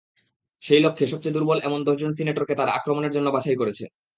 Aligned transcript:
সেই 0.63 0.81
লক্ষ্যে 0.81 1.05
সবচেয়ে 1.07 1.35
দুর্বল 1.35 1.57
এমন 1.61 1.79
দশজন 1.87 2.11
সিনেটরকে 2.15 2.53
তারা 2.55 2.71
আক্রমণের 2.73 3.13
জন্য 3.15 3.27
বাছাই 3.35 3.59
করেছে। 3.61 3.85